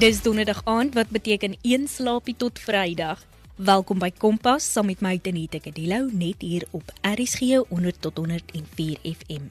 [0.00, 3.26] Dis donderdag aand wat beteken een slaapie tot Vrydag.
[3.56, 8.96] Welkom by Kompas saam met my Tenita Kadelo net hier op RSG 100 tot 104
[9.02, 9.50] FM.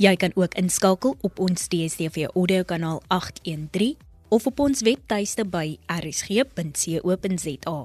[0.00, 3.96] Jy kan ook inskakel op ons DStv audio kanaal 813
[4.28, 7.76] of op ons webtuiste by rsg.co.za.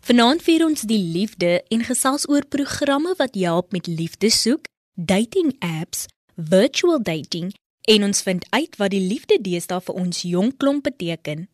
[0.00, 5.56] Vanaand vier ons die liefde en gesels oor programme wat help met liefde soek, dating
[5.64, 6.04] apps,
[6.36, 7.56] virtual dating
[7.88, 11.46] en ons vind uit wat die liefde deesdae vir ons jong klomp beteken.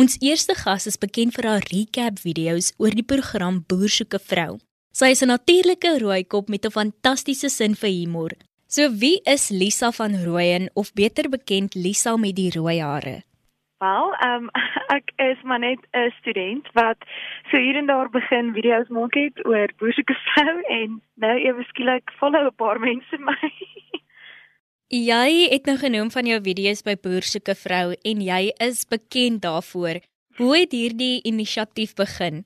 [0.00, 4.26] Ons eerste gas is bekend vir haar recap video's oor die program Boer soek 'n
[4.30, 4.52] vrou.
[4.92, 8.32] Sy is 'n natuurlike rooikop met 'n fantastiese sin vir humor.
[8.68, 13.22] So wie is Lisa van Rooyen of beter bekend Lisa met die rooi hare?
[13.78, 14.50] Wel, um,
[14.98, 16.98] ek is maar net 'n student wat
[17.50, 21.36] so hier en daar begin video's maak het oor Boer soek 'n vrou en nou
[21.38, 23.52] ewe skielik follow 'n paar mense my.
[24.90, 28.82] Jy het nou genoem van jou video's by Boer soek 'n vrou en jy is
[28.90, 30.02] bekend daarvoor.
[30.36, 32.44] Hoe het hierdie inisiatief begin?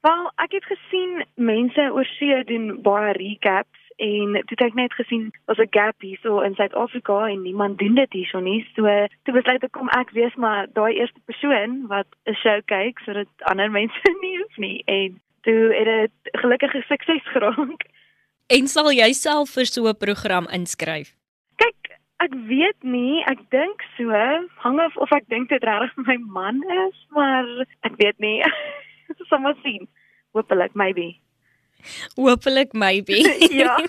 [0.00, 4.92] Wel, ek het gesien mense oor see doen baie recaps en toe het ek net
[4.92, 8.66] gesien was 'n gap hier so in Suid-Afrika en niemand doen dit hierso nie.
[8.74, 8.82] So
[9.24, 13.28] toe besluit ek kom ek wees maar daai eerste persoon wat 'n show kyk sodat
[13.38, 17.84] ander mense nie hoef nie en toe het dit gelukkige sukses geraak.
[18.48, 21.21] En sal jy self vir so 'n program inskryf?
[22.22, 24.14] Ek weet nie, ek dink so,
[24.62, 27.48] hang af of ek dink dit regtig my man is, maar
[27.88, 28.38] ek weet nie.
[29.10, 29.88] Ons sal maar sien.
[30.36, 31.08] Hoopelik maybe.
[32.14, 33.18] Hoopelik maybe.
[33.62, 33.74] ja.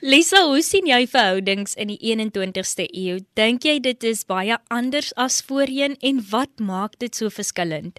[0.00, 3.18] Lisa, hoe sien jy verhoudings in die 21ste eeu?
[3.36, 7.98] Dink jy dit is baie anders as voorheen en wat maak dit so verskillend?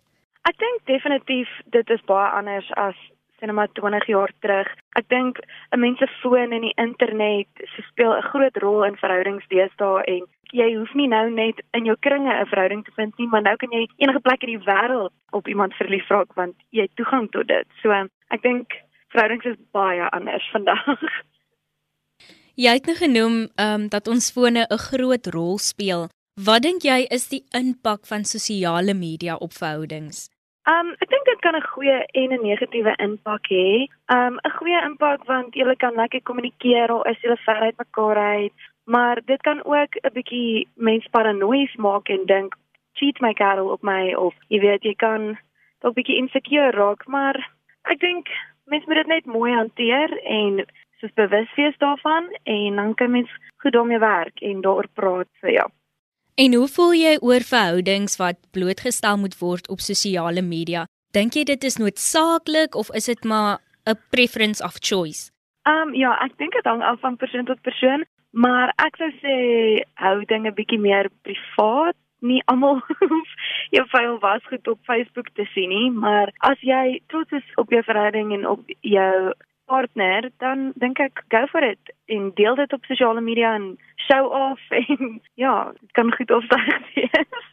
[0.50, 2.98] Ek dink definitief dit is baie anders as
[3.42, 4.68] sien maar 20 jaar terug.
[5.00, 5.40] Ek dink
[5.72, 7.48] 'n mens se foon en die internet
[7.90, 11.96] speel 'n groot rol in verhoudings deesdae en jy hoef nie nou net in jou
[12.00, 15.14] kringe 'n verhouding te vind nie, maar nou kan jy enige plek in die wêreld
[15.32, 17.68] op iemand verlief raak want jy het toegang tot dit.
[17.82, 17.92] So
[18.30, 18.68] ek dink
[19.08, 21.00] verhoudings is baie anders vandag.
[22.56, 26.10] Jy het nou genoem ehm um, dat ons fone 'n groot rol speel.
[26.36, 30.30] Wat dink jy is die impak van sosiale media op verhoudings?
[30.70, 33.88] Um ek dink kan 'n goeie en 'n negatiewe impak hê.
[34.16, 38.18] Um 'n goeie impak want jy kan lekker kommunikeer al is jy ver uit mekaar
[38.18, 38.54] uit,
[38.86, 42.56] maar dit kan ook 'n bietjie mens paranoïes maak en dink
[42.94, 45.38] cheat my girl op my of jy weet jy kan
[45.82, 47.36] dalk bietjie insecure raak, maar
[47.84, 48.28] ek dink
[48.66, 50.66] mens moet dit net mooi hanteer en
[51.00, 55.48] soos bewus wees daarvan en dan kan mens goed daarmee werk en daaroor praat so.
[55.48, 55.68] Ja.
[56.36, 60.86] En hoe voel jy oor verhoudings wat blootgestel moet word op sosiale media?
[61.12, 65.32] Dink jy dit is noodsaaklik of is dit maar 'n preference of choice?
[65.68, 69.12] Ehm um, ja, ek dink dit hang af van persoon tot persoon, maar ek sou
[69.20, 69.36] sê
[69.94, 71.96] hou dinge bietjie meer privaat.
[72.20, 73.30] Nie almal hoef
[73.70, 77.84] jou vuil wasgoed op Facebook te sien nie, maar as jy trots is op jou
[77.84, 79.34] verhouding en op jou
[79.66, 84.32] partner, dan dink ek go for it en deel dit op sosiale media en show
[84.32, 87.48] off en ja, dit kan goed of sleg wees.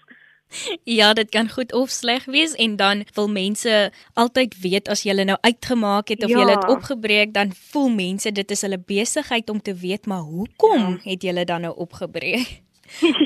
[0.99, 5.13] Ja, dit kan goed of sleg wees en dan wil mense altyd weet as jy
[5.13, 6.39] nou uitgemaak het of ja.
[6.39, 10.99] jy het opgebreek, dan voel mense dit is hulle besigheid om te weet maar hoekom
[11.03, 11.11] ja.
[11.11, 12.63] het jy dan nou opgebreek?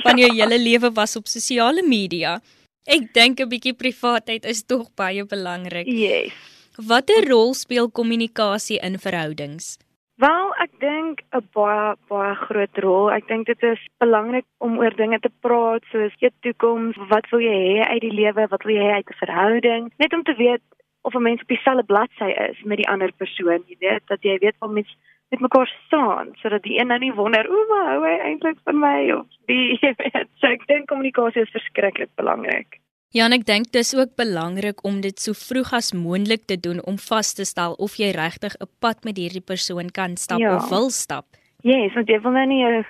[0.03, 2.41] Van jou hele lewe was op sosiale media.
[2.83, 5.87] Ek dink 'n bietjie privaatheid is tog baie belangrik.
[5.87, 6.33] Yes.
[6.75, 9.77] Watter rol speel kommunikasie in verhoudings?
[10.15, 10.53] Wel,
[10.83, 13.11] dink 'n baie baie groot rol.
[13.11, 17.43] Ek dink dit is belangrik om oor dinge te praat soos jou toekoms, wat wil
[17.43, 19.91] jy hê uit die lewe, wat wil jy hê uit 'n verhouding?
[20.03, 20.63] Net om te weet
[21.03, 24.37] of 'n mens op dieselfde bladsy is met die ander persoon, jy weet, dat jy
[24.39, 24.91] weet waar mens
[25.29, 28.79] met mekaar staan, sodat die een nou nie wonder, "O, maar hou hy eintlik van
[28.79, 30.27] my?" of die jy weet.
[30.39, 32.82] So ek dink kommunikasie is verskriklik belangrik.
[33.13, 36.79] Ja, en ek dink dis ook belangrik om dit so vroeg as moontlik te doen
[36.89, 40.55] om vas te stel of jy regtig 'n pad met hierdie persoon kan stap ja.
[40.55, 41.25] of wil stap.
[41.61, 42.85] Ja, yes, want jy wil nou nie 'n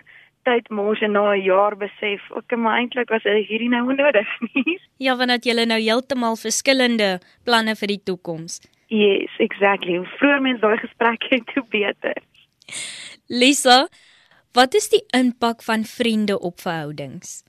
[0.47, 4.79] tyd mors en na 'n jaar besef, ok, maar eintlik was hierdie nou nodig nie.
[5.05, 8.61] Ja, want dat jy nou heeltemal verskillende planne vir die toekoms.
[8.87, 9.97] Yes, exactly.
[9.97, 12.15] Hoe vroeër mens daai gesprek het, hoe beter.
[13.27, 13.87] Lisa,
[14.53, 17.43] wat is die impak van vriende op verhoudings?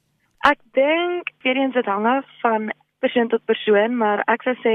[0.45, 4.75] Ek dink weer eens dit hang af van persoon tot persoon, maar ek sou sê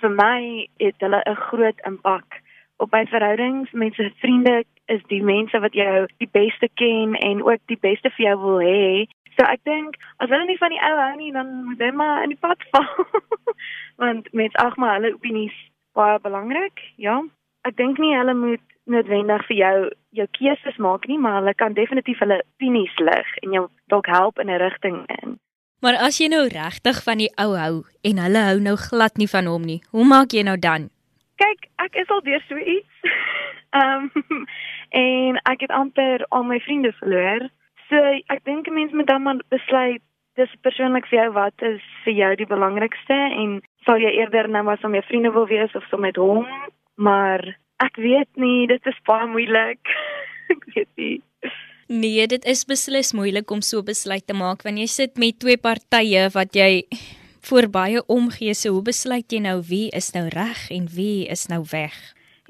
[0.00, 2.38] vir my het hulle 'n groot impak
[2.76, 3.70] op my verhoudings.
[3.72, 8.26] Mense, vriende is die mense wat jou die beste ken en ook die beste vir
[8.26, 9.04] jou wil hê.
[9.36, 12.22] So ek dink as hulle nie van die ou hou nie, dan moet hulle maar
[12.22, 13.06] in die pad val.
[14.02, 15.56] Want mense ag maar hulle opinies
[15.92, 17.20] baie belangrik, ja.
[17.62, 19.76] Ek dink nie hulle moet noodwendig vir jou
[20.18, 24.38] jou keuses maak nie, maar hulle kan definitief hulle opinies lig en jou dalk help
[24.38, 25.38] in 'n rigting in.
[25.82, 29.30] Maar as jy nou regtig van die ou hou en hulle hou nou glad nie
[29.30, 30.90] van hom nie, hoe maak jy nou dan?
[31.36, 32.94] Kyk, ek is al deur so iets.
[33.80, 34.46] Ehm um,
[34.90, 37.48] en ek het amper al my vriende verloor.
[37.88, 40.02] So ek dink 'n mens moet dan maar besluit
[40.34, 44.62] dis persoonlik vir jou wat is vir jou die belangrikste en sal jy eerder nou
[44.62, 46.46] maar saam met jou vriende wil wees of saam met hom?
[46.94, 49.94] Maar ek weet nie, dit is baie moeilik.
[50.54, 51.16] ek weet nie.
[51.92, 55.58] Nee, dit is beslis moeilik om so besluit te maak wanneer jy sit met twee
[55.60, 56.86] partye wat jy
[57.48, 58.54] voor baie omgee.
[58.54, 61.96] So hoe besluit jy nou wie is nou reg en wie is nou weg?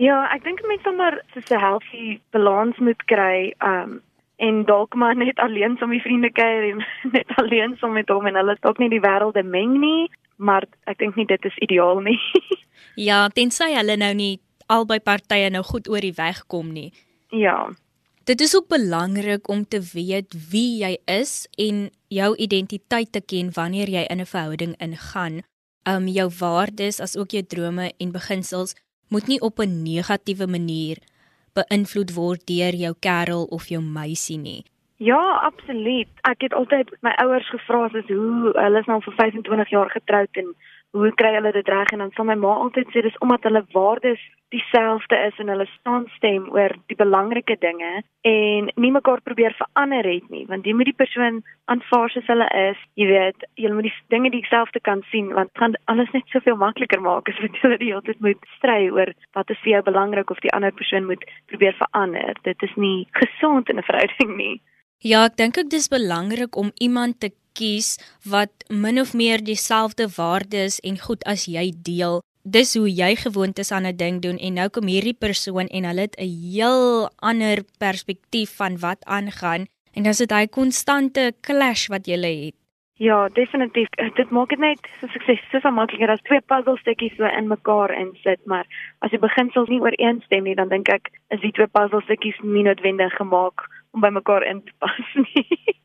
[0.01, 3.55] Ja, ek dink mense moet maar so 'n healthy balans moet kry.
[3.61, 4.01] Um
[4.37, 6.85] en dalk maar net alleen saam met vriende kuier en
[7.17, 10.11] net alleen saam met hom en hulle dalk nie die wêrelde meng nie,
[10.43, 12.19] maar ek dink nie dit is ideaal nie.
[13.09, 14.35] ja, tensy hulle nou nie
[14.73, 16.91] albei partye nou goed oor die weg kom nie.
[17.31, 17.71] Ja.
[18.29, 23.51] Dit is ook belangrik om te weet wie jy is en jou identiteit te ken
[23.57, 25.43] wanneer jy in 'n verhouding ingaan.
[25.87, 28.75] Um jou waardes as ook jou drome en beginsels
[29.09, 30.99] moet nie op 'n negatiewe manier
[31.55, 34.65] beïnvloed word deur jou kerel of jou meisie nie.
[35.03, 36.09] Ja, absoluut.
[36.21, 40.39] Ek het altyd my ouers gevra as hoe hulle is nou vir 25 jaar getroud
[40.39, 40.53] en
[40.95, 41.91] hoe kry hulle dit reg?
[41.91, 44.23] En dan sal my ma altyd sê dis omdat hulle waardes
[44.55, 47.91] dieselfde is en hulle staan stem oor die belangrike dinge
[48.31, 50.47] en nie mekaar probeer verander het nie.
[50.47, 51.43] Want jy moet die persoon
[51.75, 52.87] aanvaar soos hulle is.
[52.95, 57.03] Jy weet jy moet die dinge dieselfde kan sien want gaan alles net soveel makliker
[57.03, 60.31] maak as wat jy die hele tyd moet stry oor wat is vir jou belangrik
[60.31, 62.39] of die ander persoon moet probeer verander.
[62.47, 64.61] Dit is nie gesond in 'n verhouding nie
[65.03, 70.07] Ja, ek dink dit is belangrik om iemand te kies wat min of meer dieselfde
[70.15, 72.21] waardes en goed as jy deel.
[72.47, 75.85] Dis hoe jy gewoond is aan 'n ding doen en nou kom hierdie persoon en
[75.91, 81.35] hulle het 'n heel ander perspektief van wat aangaan en dan is dit hy konstante
[81.41, 82.55] clash wat jy het.
[82.95, 83.89] Ja, definitief.
[84.15, 88.39] Dit maak dit net so sukses, so makliker as twee puzzelstukkies so in mekaar insit,
[88.47, 88.67] maar
[89.01, 93.13] as die beginsels nie ooreenstem nie, dan dink ek is die twee puzzelstukkies nie noodwendig
[93.13, 95.77] gemaak om by mekaar in te pas nie.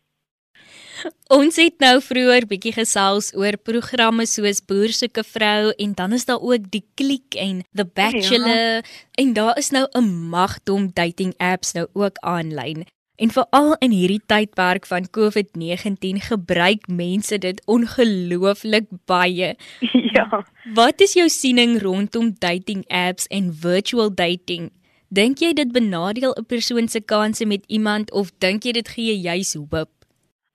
[1.29, 6.25] Ons het nou vroeër bietjie gesels oor programme soos Boer soeke vrou en dan is
[6.25, 8.97] daar ook die Klik en The Bachelor ja.
[9.21, 12.87] en daar is nou 'n magdom dating apps nou ook aanlyn.
[13.17, 19.55] En veral in hierdie tydperk van COVID-19 gebruik mense dit ongelooflik baie.
[20.17, 20.45] Ja.
[20.73, 24.71] Wat is jou siening rondom dating apps en virtual dating?
[25.07, 29.15] Dink jy dit benadeel 'n persoon se kansse met iemand of dink jy dit gee
[29.15, 29.89] juis hoop?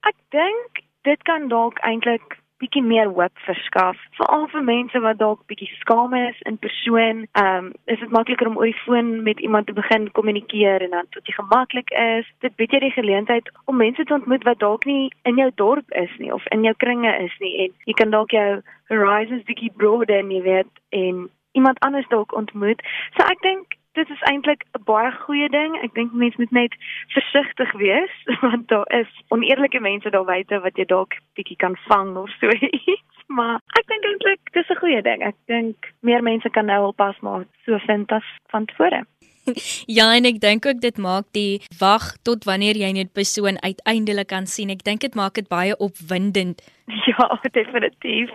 [0.05, 5.41] Ek dink dit kan dalk eintlik bietjie meer hoop verskaf veral vir mense wat dalk
[5.49, 7.25] bietjie skaam is in persoon.
[7.33, 10.91] Ehm um, is dit makliker om oor die foon met iemand te begin kommunikeer en
[10.91, 12.29] dan tot jy gemaklik is.
[12.41, 15.91] Dit bied jy die geleentheid om mense te ontmoet wat dalk nie in jou dorp
[16.05, 18.61] is nie of in jou kringe is nie en jy kan dalk jou
[18.93, 22.85] horizons bietjie broaden, jy weet, en iemand anders dalk ontmoet.
[23.17, 25.77] So ek dink dit is eintlik 'n baie goeie ding.
[25.83, 26.75] Ek dink mense moet net
[27.09, 28.15] versigtig wees
[28.47, 32.49] want daar is oneerlike mense daar buite wat jy dalk bietjie kan vang of so
[32.51, 33.01] iets.
[33.33, 35.23] Maar ek dink eintlik dis 'n goeie ding.
[35.23, 39.05] Ek dink meer mense kan nou al pas maar so vind as van tevore.
[39.99, 44.29] Ja, en ek dink ook dit maak die wag tot wanneer jy net persoon uiteindelik
[44.29, 44.71] kan sien.
[44.71, 46.63] Ek dink dit maak dit baie opwindend.
[47.07, 48.31] Ja, definitief.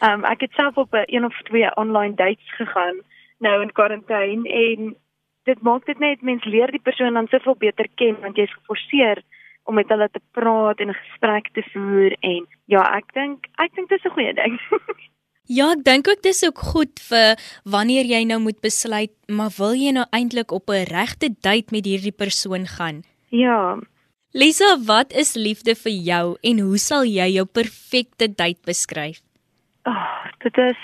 [0.00, 2.96] Ehm um, ek het self op 'n een of twee online dates gegaan
[3.40, 4.96] nou in kwarantyne en
[5.48, 9.22] dit maak dit net mens leer die persoon dan soveel beter ken want jy's geforseer
[9.68, 13.74] om met hulle te praat en 'n gesprek te voer en ja, ek dink ek
[13.74, 14.58] dink dit is 'n goeie ding.
[15.58, 19.74] ja, ek dink ook dis ook goed vir wanneer jy nou moet besluit, maar wil
[19.74, 23.02] jy nou eintlik op 'n regte date met hierdie persoon gaan?
[23.28, 23.78] Ja.
[24.32, 29.18] Lisa, wat is liefde vir jou en hoe sal jy jou perfekte date beskryf?
[29.82, 30.80] Ag, oh, dit is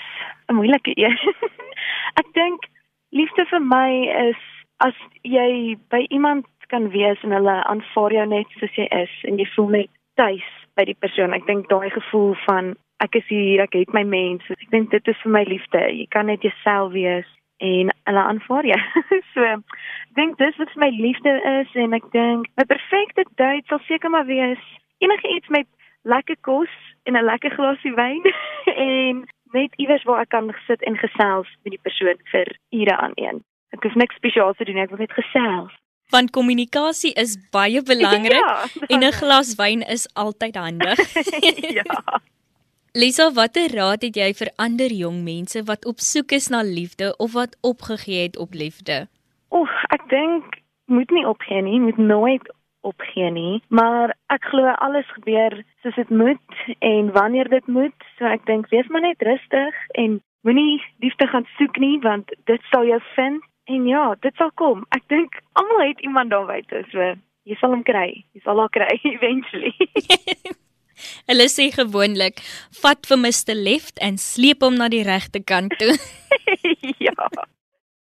[0.47, 1.17] 'n moeilike een.
[2.15, 2.69] Ek dink
[3.11, 3.89] liefde vir my
[4.29, 4.41] is
[4.85, 9.39] as jy by iemand kan wees en hulle aanvaar jou net soos jy is en
[9.39, 11.33] jy voel net tuis by die persoon.
[11.33, 14.57] Ek dink daai gevoel van ek is hier, ek het my mense.
[14.57, 15.81] Ek dink dit is vir my liefde.
[15.99, 17.29] Jy kan net jouself wees
[17.63, 18.81] en hulle aanvaar jou.
[19.33, 19.77] so ek
[20.19, 24.27] dink dis wat my liefde is en ek dink 'n perfekte date sal seker maar
[24.29, 24.61] wees
[24.99, 25.67] enige iets met
[26.03, 26.73] lekker kos
[27.05, 28.23] en 'n lekker glasie wyn
[28.89, 33.15] en net iewers waar ek kan sit en gesels met die persoon vir ure aan
[33.15, 33.43] een.
[33.75, 35.73] Ek hoef niks spesiaals te doen, ek wil net gesels.
[36.11, 40.99] Want kommunikasie is baie belangrik ja, en 'n glas wyn is altyd handig.
[41.79, 42.21] ja.
[42.93, 47.13] Lisa, watter raad het jy vir ander jong mense wat op soek is na liefde
[47.17, 49.07] of wat opgegee het op liefde?
[49.51, 52.47] Oek, ek dink moet nie opgee nie, moet nooit
[52.87, 58.07] opgee nie, maar ek glo alles gebeur soos dit moet en wanneer dit moet.
[58.17, 62.71] So ek dink wees maar net rustig en moenie liefde gaan soek nie want dit
[62.71, 64.85] sal jou vind en ja, dit sal kom.
[64.95, 67.11] Ek dink almal het iemand daar buite, so
[67.47, 68.09] jy sal hom kry.
[68.35, 69.75] Jy sal hom kry eventually.
[71.29, 72.41] Hulle sê gewoonlik,
[72.81, 75.93] vat vir Mr Left en sleep hom na die regte kant toe.
[77.07, 77.27] ja.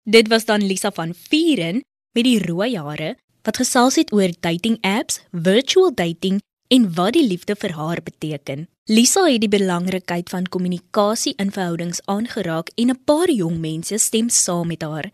[0.04, 3.14] Dit was dan Lisa van Vieren met die rooi hare
[3.44, 8.68] wat gesels het oor dating apps, virtual dating en wat die liefde vir haar beteken.
[8.86, 14.30] Lisa het die belangrikheid van kommunikasie in verhoudings aangeraak en 'n paar jong mense stem
[14.30, 15.12] saam met haar.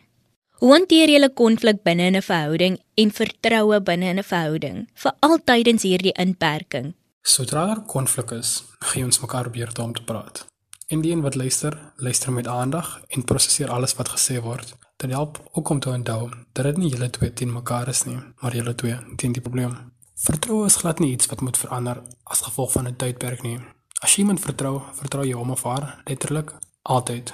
[0.59, 5.83] Hoe hanteer jy 'n konflik binne 'n verhouding en vertroue binne 'n verhouding, veral tydens
[5.83, 6.93] hierdie inperking?
[7.21, 10.45] Sodra daar konflik is, gee ons mekaar beurte om te praat.
[10.87, 14.75] En die een wat luister, luister met aandag en prosesseer alles wat gesê word.
[14.99, 18.17] Dit help ook om te onthou dat dit nie julle twee teen mekaar is nie,
[18.41, 19.75] maar julle twee teen die probleem.
[20.19, 23.59] Vertroue is glad nie iets wat moet verander as gevolg van 'n tydperk nie.
[24.03, 26.51] As jy iemand vertrou, vertrou jy hom of haar letterlik
[26.81, 27.33] altyd.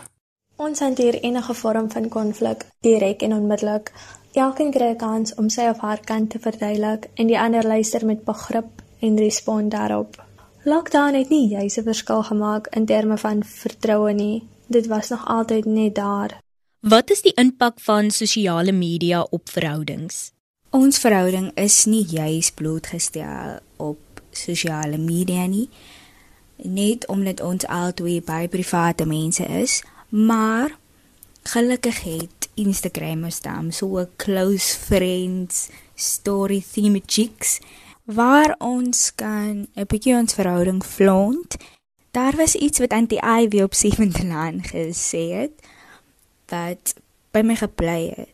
[0.56, 3.92] Ons hanteer enige vorm van konflik direk en onmiddellik.
[4.32, 8.06] Elkeen kry 'n kans om sy of haar kant te verduidelik en die ander luister
[8.06, 10.24] met begrip en respond daarop.
[10.64, 14.48] Lockdown het nie juis 'n verskil gemaak in terme van vertroue nie.
[14.68, 16.44] Dit was nog altyd net daar.
[16.86, 20.36] Wat is die impak van sosiale media op verhoudings?
[20.70, 25.66] Ons verhouding is nie juis blootgestel op sosiale media nie.
[26.62, 29.80] Net omdat ons albei baie private mense is,
[30.14, 30.78] maar
[31.56, 37.60] gelukkig het Instagram ons dan so 'n close friends story theme chicks
[38.06, 41.58] waar ons kan 'n bietjie ons verhouding flaunt.
[42.12, 45.74] Daar was iets wat Auntie Ivy op Seventelaan gesê het
[46.52, 46.96] wat
[47.32, 48.32] by my gebly het.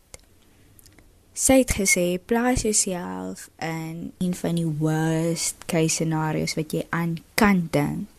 [1.33, 7.17] Sy het gesê plaas jouself in een van die worst case scenario's wat jy aan
[7.39, 8.09] kan dink.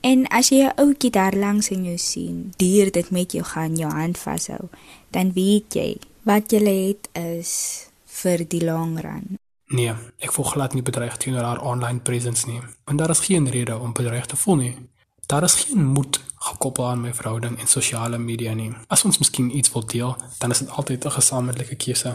[0.00, 3.76] En as jy 'n ouetjie daar langs in jou sien, dier dit met jou gaan
[3.76, 4.68] jou hand vashou,
[5.10, 9.38] dan weet jy wat jy het is vir die long run.
[9.66, 12.60] Nee, ek voel glad nie bedreig teenoor haar online presence nie.
[12.84, 14.74] Want daar is geen rede om bedreig te voel nie.
[15.28, 18.70] Daar is geen moed gekoppel aan my verhouding en sosiale media nie.
[18.86, 22.14] As ons miskien iets wil deel, dan is dit altyd 'n gesamentlike keuse.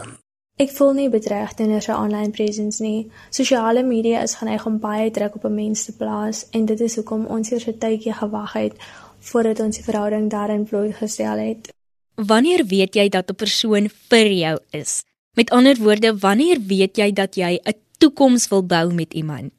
[0.56, 3.10] Ek voel nie bedreig teenoor sy online presence nie.
[3.30, 6.94] Sosiale media is geneig om baie druk op 'n mens te plaas en dit is
[6.94, 8.74] hoekom ons eers 'n tydjie gewag het
[9.18, 11.72] voordat ons die verhouding daarin blootgestel het.
[12.14, 15.02] Wanneer weet jy dat 'n persoon vir jou is?
[15.34, 19.52] Met ander woorde, wanneer weet jy dat jy 'n toekoms wil bou met iemand?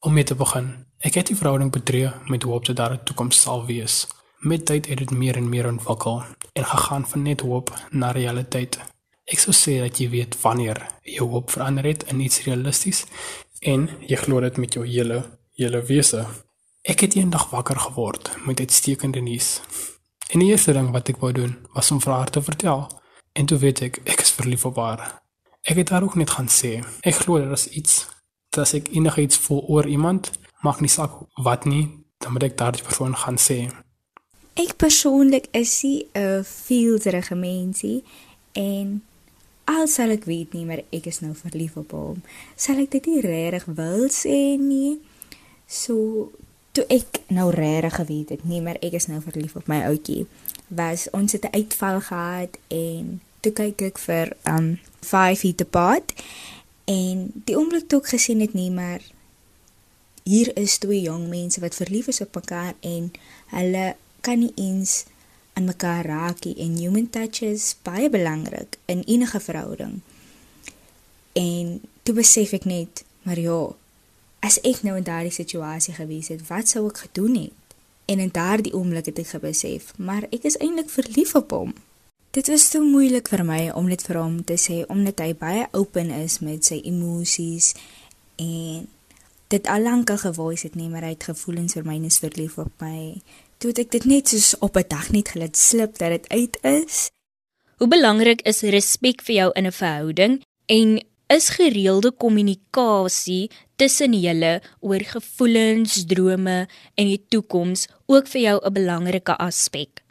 [0.00, 3.40] Om mee te begin, ek het die verhouding betree met hoop dat daar 'n toekoms
[3.40, 4.06] sal wees.
[4.38, 6.22] Met tyd het dit meer en meer ontwikkel
[6.52, 8.78] en gegaan van net hoop na realiteit.
[9.24, 13.06] Ek sou sê dat jy weet wanneer jou hoop verander het in iets realisties
[13.60, 15.24] en jy glo dit met jou hele
[15.54, 16.26] hele wese.
[16.82, 19.60] Ek het eendag wakker geword met uitstekende nuus.
[20.28, 22.88] En die eerste ding wat ek wou doen was om vir haar te vertel
[23.36, 25.00] En toe weet ek ek is verlief op haar.
[25.68, 26.78] Ek het haar ook net gaan sê.
[27.04, 28.06] Ek glo daar is iets
[28.56, 30.30] dat ek enigiets voel oor iemand,
[30.66, 31.14] maak nie saak
[31.46, 31.84] wat nie,
[32.22, 33.58] dan moet ek daardie persoon gaan sê.
[34.56, 38.04] Ek persoonlik is nie 'n feelserige mensie
[38.52, 39.02] en
[39.64, 42.22] al sal ek weet nie maar ek is nou verlief op hom,
[42.56, 44.98] sal ek dit nie regtig wil sê nie.
[45.66, 46.30] So
[46.76, 50.26] toe ek nou regtig geweet het nie maar ek is nou verlief op my ouetjie
[50.68, 56.12] was ons het 'n uitval gehad en toe kyk ek vir um 5 feet apart
[56.84, 59.00] en die oomblik toe ek gesien het nie maar
[60.26, 63.12] hier is twee jong mense wat verlief is op mekaar en
[63.54, 63.86] hulle
[64.26, 65.04] kan nie eens
[65.54, 70.00] aan mekaar raak nie en human touch is baie belangrik in enige verhouding.
[71.32, 73.60] En toe besef ek net, maar ja,
[74.42, 77.76] as ek nou in daardie situasie gewees het, wat sou ek gedoen het?
[78.10, 81.72] En in daardie oomblik het ek gebesef, maar ek is eintlik verlief op hom.
[82.34, 85.70] Dit was so moeilik vir my om net vir hom te sê omdat hy baie
[85.72, 87.72] open is met sy emosies
[88.42, 88.90] en
[89.48, 92.18] dit al lank al gevoel het nie maar hy het gevoelens vir my en is
[92.18, 93.22] verlief op my.
[93.58, 96.58] Toe het ek dit net soos op 'n dag net gelat slip dat dit uit
[96.62, 97.10] is.
[97.78, 104.62] Hoe belangrik is respek vir jou in 'n verhouding en is gereelde kommunikasie tussen julle
[104.80, 110.02] oor gevoelens, drome en die toekoms ook vir jou 'n belangrike aspek?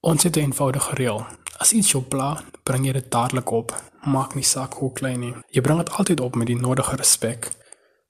[0.00, 1.26] Ons het 'n eenvoudige reël.
[1.58, 3.82] As iets jou pla, bring jy dit dadelik op.
[4.04, 5.34] Maak nie saak hoe klein nie.
[5.50, 7.50] Jy bring dit altyd op met die nodige respek,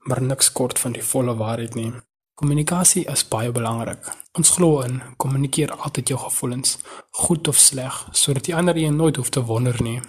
[0.08, 1.92] maar niks kort van die volle waarheid nie.
[2.38, 4.04] Kommunikasie is baie belangrik.
[4.38, 6.76] Ons glo in kommunikeer altyd jou gevoelens,
[7.24, 10.00] goed of sleg, sodat die ander een nooit hoef te wonder nie.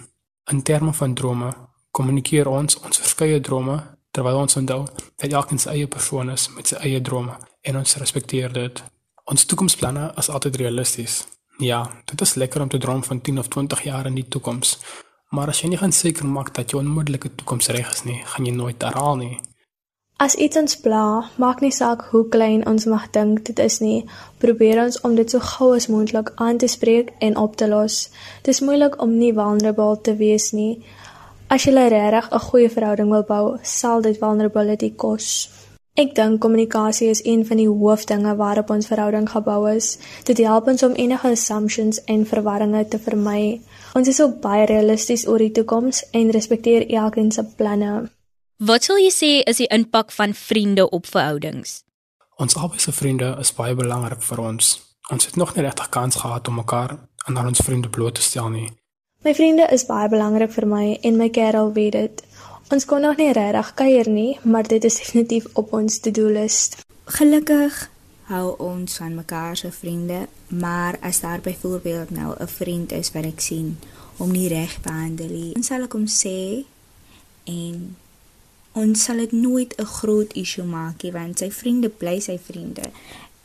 [0.52, 1.50] In terme van drome,
[1.90, 3.80] kommunikeer ons ons verskeie drome
[4.14, 4.84] terwyl ons onthou
[5.18, 8.82] dat elkeen sy eie persoon is met sy eie drome en ons respekteer dit.
[9.30, 11.20] Ons toekomsplanne is altyd realisties.
[11.58, 14.78] Ja, dit is lekker om te droom van 10 of 20 jaar in die toekoms.
[15.30, 18.46] Maar as jy nie gaan seker maak dat jou onmoontlike toekoms reg is nie, gaan
[18.46, 19.36] jy nooit daarhaal nie.
[20.20, 21.04] As iets ons pla,
[21.40, 24.02] maak nie saak hoe klein ons mag dink dit is nie,
[24.42, 27.96] probeer ons om dit so gou as moontlik aan te spreek en op te los.
[28.42, 30.82] Dit is moeilik om nie vulnerable te wees nie.
[31.48, 35.48] As jy regtig 'n goeie verhouding wil bou, sal dit vulnerability kos.
[35.96, 39.98] Ek dink kommunikasie is een van die hoofdinge waarop ons verhouding gebou is.
[40.24, 43.60] Dit help ons om enige assumptions en verwarringe te vermy.
[43.94, 48.10] Ons is ook baie realisties oor die toekoms en respekteer elkeen se planne.
[48.60, 51.78] Wat sal jy sê is die impak van vriende op verhoudings?
[52.36, 54.66] Ons albei se vriende is baie belangrik vir ons.
[55.08, 56.92] Ons het nog nie regtig kans gehad om mekaar
[57.24, 58.66] aan ons vriende bloot te stel nie.
[59.24, 62.20] My vriende is baie belangrik vir my en my kerel weet dit.
[62.68, 66.76] Ons kon nog nie regtig kuier nie, maar dit is definitief op ons to-do list.
[67.16, 67.80] Gelukkig
[68.28, 73.24] hou ons van mekaar se vriende, maar as daar byvoorbeeld nou 'n vriend is wat
[73.24, 73.78] ek sien
[74.18, 76.64] om nie reg behandel nie, dan sal ek hom sê
[77.44, 77.96] en
[78.72, 82.90] ons sal dit nooit 'n groot issue maak nie want sy vriende bly sy vriende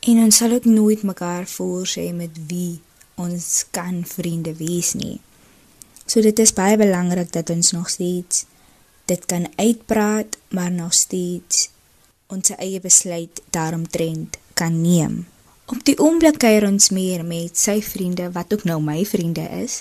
[0.00, 2.80] en ons sal ook nooit mekaar voorsê met wie
[3.16, 5.18] ons kan vriende wees nie.
[6.06, 8.44] So dit is baie belangrik dat ons nog steeds
[9.06, 11.70] dit kan uitpraat, maar nog steeds
[12.26, 15.26] ons eie besluit daaromtrent kan neem.
[15.66, 19.80] Op die oomblik kuier ons meer met sy vriende wat ook nou my vriende is.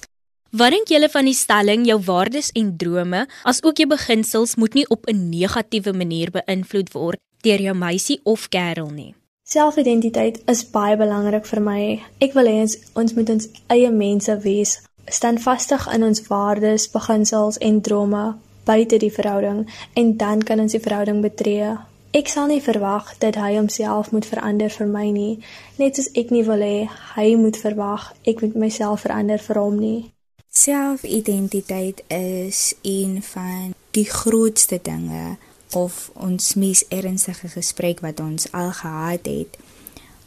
[0.55, 4.85] Wat dink julle van die stelling jou waardes en drome, asook jou beginsels moet nie
[4.87, 9.15] op 'n negatiewe manier beïnvloed word deur jou meisie of kerel nie?
[9.43, 12.01] Selfidentiteit is baie belangrik vir my.
[12.21, 12.61] Ek wil hê
[12.95, 18.35] ons moet ons eie mense wees, standvastig in ons waardes, beginsels en drome,
[18.65, 21.77] buite die verhouding en dan kan ons die verhouding betree.
[22.13, 25.39] Ek sal nie verwag dat hy homself moet verander vir my nie,
[25.77, 29.79] net soos ek nie wil hê hy moet verwag ek moet myself verander vir hom
[29.79, 30.14] nie.
[30.57, 35.35] Selfidentiteit is een van die grootste dinge
[35.71, 39.57] of ons mees ernstige gesprek wat ons al gehad het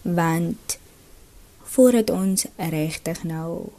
[0.02, 0.78] want
[1.62, 3.72] voordat ons regtig nou